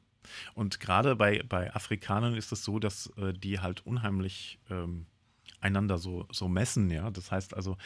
[0.54, 5.08] Und gerade bei, bei Afrikanern ist es so, dass äh, die halt unheimlich ähm,
[5.62, 7.10] einander so, so messen, ja.
[7.10, 7.78] Das heißt also,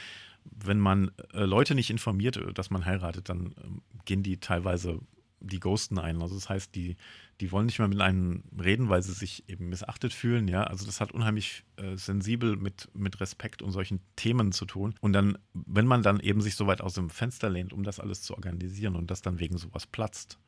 [0.43, 4.99] wenn man äh, Leute nicht informiert, äh, dass man heiratet, dann ähm, gehen die teilweise
[5.41, 6.21] die ghosten ein.
[6.21, 6.97] Also das heißt, die,
[7.39, 10.47] die wollen nicht mehr mit einem reden, weil sie sich eben missachtet fühlen.
[10.47, 14.95] Ja, also das hat unheimlich äh, sensibel mit, mit Respekt und solchen Themen zu tun.
[14.99, 17.99] Und dann, wenn man dann eben sich so weit aus dem Fenster lehnt, um das
[17.99, 20.39] alles zu organisieren und das dann wegen sowas platzt,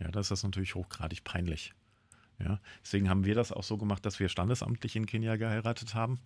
[0.00, 1.74] ja, das ist natürlich hochgradig peinlich.
[2.38, 6.18] Ja, deswegen haben wir das auch so gemacht, dass wir standesamtlich in Kenia geheiratet haben.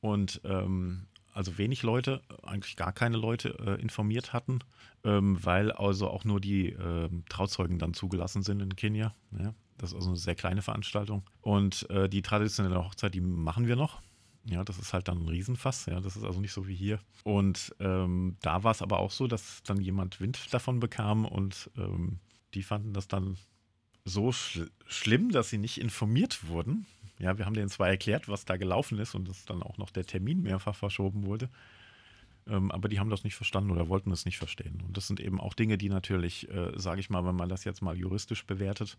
[0.00, 4.60] Und ähm, also wenig Leute, eigentlich gar keine Leute äh, informiert hatten,
[5.04, 9.14] ähm, weil also auch nur die äh, Trauzeugen dann zugelassen sind in Kenia.
[9.38, 9.54] Ja?
[9.78, 11.22] Das ist also eine sehr kleine Veranstaltung.
[11.40, 14.02] Und äh, die traditionelle Hochzeit, die machen wir noch.
[14.44, 15.86] Ja, das ist halt dann ein Riesenfass.
[15.86, 16.98] Ja, das ist also nicht so wie hier.
[17.24, 21.70] Und ähm, da war es aber auch so, dass dann jemand Wind davon bekam und
[21.76, 22.18] ähm,
[22.54, 23.36] die fanden das dann
[24.04, 26.86] so schl schlimm, dass sie nicht informiert wurden.
[27.18, 29.90] Ja, wir haben denen zwar erklärt, was da gelaufen ist und dass dann auch noch
[29.90, 31.50] der Termin mehrfach verschoben wurde.
[32.46, 34.82] Ähm, aber die haben das nicht verstanden oder wollten es nicht verstehen.
[34.86, 37.64] Und das sind eben auch Dinge, die natürlich, äh, sage ich mal, wenn man das
[37.64, 38.96] jetzt mal juristisch bewertet,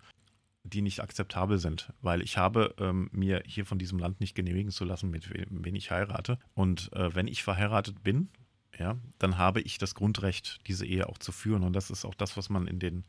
[0.64, 1.92] die nicht akzeptabel sind.
[2.02, 5.76] Weil ich habe ähm, mir hier von diesem Land nicht genehmigen zu lassen, mit wem,
[5.76, 6.38] ich heirate.
[6.54, 8.30] Und äh, wenn ich verheiratet bin,
[8.78, 11.64] ja, dann habe ich das Grundrecht, diese Ehe auch zu führen.
[11.64, 13.04] Und das ist auch das, was man in den,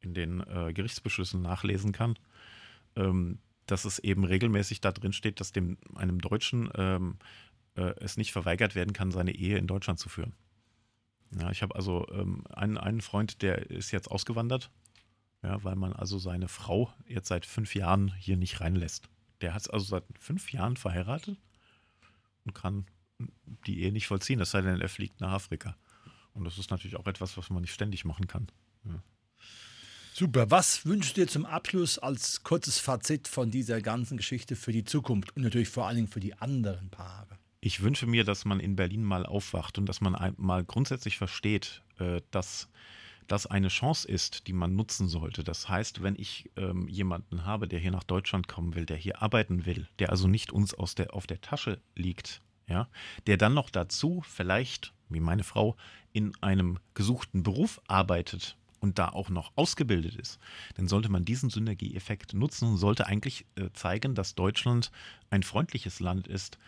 [0.00, 2.18] in den äh, Gerichtsbeschlüssen nachlesen kann.
[2.96, 7.18] Ähm, dass es eben regelmäßig da drin steht, dass dem einem Deutschen ähm,
[7.74, 10.34] äh, es nicht verweigert werden kann, seine Ehe in Deutschland zu führen.
[11.32, 14.70] Ja, ich habe also ähm, einen, einen Freund, der ist jetzt ausgewandert,
[15.42, 19.08] ja, weil man also seine Frau jetzt seit fünf Jahren hier nicht reinlässt.
[19.40, 21.36] Der hat es also seit fünf Jahren verheiratet
[22.44, 22.86] und kann
[23.66, 25.76] die Ehe nicht vollziehen, es sei denn, er fliegt nach Afrika.
[26.32, 28.46] Und das ist natürlich auch etwas, was man nicht ständig machen kann.
[28.84, 29.02] Ja.
[30.18, 30.50] Super.
[30.50, 34.82] Was wünschst du dir zum Abschluss als kurzes Fazit von dieser ganzen Geschichte für die
[34.82, 37.36] Zukunft und natürlich vor allen Dingen für die anderen Paare?
[37.60, 41.82] Ich wünsche mir, dass man in Berlin mal aufwacht und dass man mal grundsätzlich versteht,
[41.98, 42.70] äh, dass
[43.26, 45.44] das eine Chance ist, die man nutzen sollte.
[45.44, 49.20] Das heißt, wenn ich ähm, jemanden habe, der hier nach Deutschland kommen will, der hier
[49.20, 52.88] arbeiten will, der also nicht uns aus der, auf der Tasche liegt, ja,
[53.26, 55.76] der dann noch dazu vielleicht, wie meine Frau,
[56.14, 60.38] in einem gesuchten Beruf arbeitet, und da auch noch ausgebildet ist,
[60.76, 64.92] dann sollte man diesen Synergieeffekt nutzen und sollte eigentlich äh, zeigen, dass Deutschland
[65.28, 66.58] ein freundliches Land ist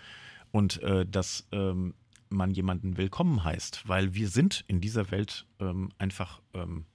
[0.50, 1.94] und äh, dass ähm,
[2.28, 6.86] man jemanden willkommen heißt, weil wir sind in dieser Welt ähm, einfach ähm,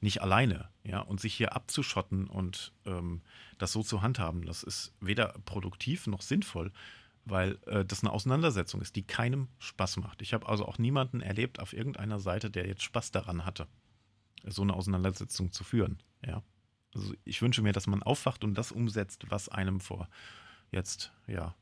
[0.00, 0.68] nicht alleine.
[0.84, 1.00] Ja?
[1.00, 3.22] Und sich hier abzuschotten und ähm,
[3.56, 6.70] das so zu handhaben, das ist weder produktiv noch sinnvoll,
[7.24, 10.20] weil äh, das eine Auseinandersetzung ist, die keinem Spaß macht.
[10.20, 13.66] Ich habe also auch niemanden erlebt auf irgendeiner Seite, der jetzt Spaß daran hatte,
[14.44, 15.98] so eine Auseinandersetzung zu führen.
[16.24, 16.42] Ja?
[16.94, 20.08] Also ich wünsche mir, dass man aufwacht und das umsetzt, was einem vor
[20.70, 21.54] jetzt ja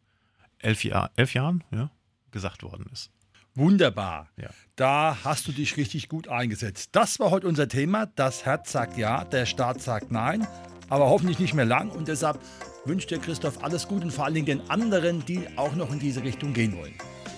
[0.59, 1.91] elf, Jahr, elf Jahren ja,
[2.31, 3.11] gesagt worden ist.
[3.55, 4.29] Wunderbar.
[4.37, 4.51] Ja.
[4.75, 6.91] Da hast du dich richtig gut eingesetzt.
[6.93, 8.07] Das war heute unser Thema.
[8.07, 10.47] Das Herz sagt ja, der Staat sagt nein,
[10.89, 11.91] aber hoffentlich nicht mehr lang.
[11.91, 12.41] Und deshalb
[12.85, 16.01] wünscht dir Christoph alles Gute und vor allen Dingen den anderen, die auch noch in
[16.01, 16.95] diese Richtung gehen wollen.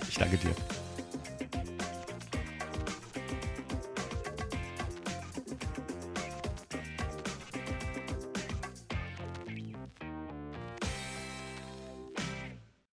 [0.08, 0.54] Ich danke dir.